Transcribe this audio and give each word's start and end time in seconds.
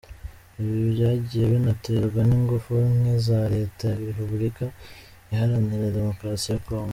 Ibi 0.59 0.75
byagiye 0.93 1.43
binaterwa 1.53 2.19
n’ingufu 2.29 2.71
nke 2.97 3.15
za 3.27 3.41
leta 3.55 3.85
ya 3.91 3.99
Repubulika 4.11 4.63
Iharanira 5.31 5.95
Demokarasi 5.97 6.47
ya 6.51 6.61
Congo. 6.65 6.89